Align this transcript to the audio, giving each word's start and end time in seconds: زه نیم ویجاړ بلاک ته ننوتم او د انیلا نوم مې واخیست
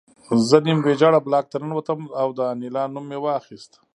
زه 0.47 0.57
نیم 0.65 0.79
ویجاړ 0.83 1.13
بلاک 1.25 1.45
ته 1.51 1.57
ننوتم 1.61 2.01
او 2.21 2.27
د 2.37 2.39
انیلا 2.51 2.83
نوم 2.93 3.05
مې 3.09 3.19
واخیست 3.21 3.71